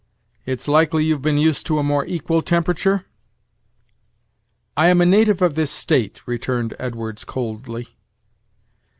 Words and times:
It's 0.47 0.67
likely 0.67 1.05
you've 1.05 1.21
been 1.21 1.37
used 1.37 1.67
to 1.67 1.77
a 1.77 1.83
more 1.83 2.07
equal 2.07 2.41
temperature?" 2.41 3.05
"I 4.75 4.87
am 4.87 4.99
a 4.99 5.05
native 5.05 5.43
of 5.43 5.53
this 5.53 5.69
State," 5.69 6.23
returned 6.25 6.73
Edwards, 6.79 7.23
coldly. 7.23 7.87